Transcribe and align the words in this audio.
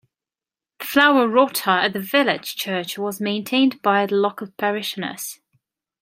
The 0.79 0.87
flower 0.87 1.27
rota 1.27 1.69
at 1.69 1.93
the 1.93 1.99
village 1.99 2.55
church 2.55 2.97
was 2.97 3.21
maintained 3.21 3.83
by 3.83 4.07
the 4.07 4.15
local 4.15 4.47
parishioners 4.57 5.39